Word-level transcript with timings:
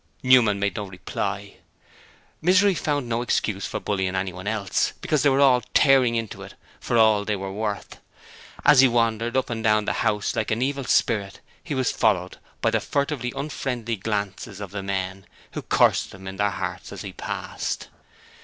Newman 0.23 0.57
made 0.59 0.75
no 0.77 0.85
reply. 0.85 1.57
Misery 2.41 2.73
found 2.73 3.07
no 3.07 3.21
excuse 3.21 3.67
for 3.67 3.79
bullying 3.79 4.15
anyone 4.15 4.47
else, 4.47 4.93
because 4.99 5.21
they 5.21 5.29
were 5.29 5.41
all 5.41 5.61
tearing 5.75 6.15
into 6.15 6.41
it 6.41 6.55
for 6.79 6.97
all 6.97 7.23
they 7.23 7.35
were 7.35 7.51
worth. 7.53 7.99
As 8.65 8.79
he 8.81 8.87
wandered 8.87 9.37
up 9.37 9.51
and 9.51 9.63
down 9.63 9.85
the 9.85 9.93
house 10.01 10.35
like 10.35 10.49
an 10.49 10.63
evil 10.63 10.85
spirit, 10.85 11.39
he 11.63 11.75
was 11.75 11.91
followed 11.91 12.39
by 12.63 12.71
the 12.71 12.79
furtively 12.79 13.31
unfriendly 13.35 13.95
glances 13.95 14.59
of 14.59 14.71
the 14.71 14.81
men, 14.81 15.27
who 15.51 15.61
cursed 15.61 16.15
him 16.15 16.25
in 16.27 16.37
their 16.37 16.49
hearts 16.49 16.91
as 16.91 17.03
he 17.03 17.13
passed. 17.13 17.89